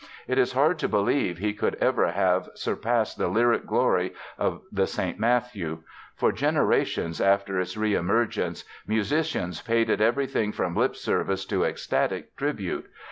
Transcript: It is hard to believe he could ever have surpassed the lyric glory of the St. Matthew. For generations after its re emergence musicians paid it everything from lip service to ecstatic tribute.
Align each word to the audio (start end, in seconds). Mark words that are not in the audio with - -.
It 0.27 0.39
is 0.39 0.53
hard 0.53 0.79
to 0.79 0.87
believe 0.89 1.37
he 1.37 1.53
could 1.53 1.75
ever 1.75 2.09
have 2.11 2.49
surpassed 2.55 3.19
the 3.19 3.27
lyric 3.27 3.67
glory 3.67 4.15
of 4.35 4.63
the 4.71 4.87
St. 4.87 5.19
Matthew. 5.19 5.83
For 6.15 6.31
generations 6.31 7.21
after 7.21 7.59
its 7.59 7.77
re 7.77 7.93
emergence 7.93 8.63
musicians 8.87 9.61
paid 9.61 9.91
it 9.91 10.01
everything 10.01 10.53
from 10.53 10.75
lip 10.75 10.95
service 10.95 11.45
to 11.45 11.65
ecstatic 11.65 12.35
tribute. 12.35 12.87